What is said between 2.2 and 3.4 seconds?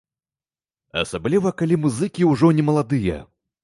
ўжо не маладыя.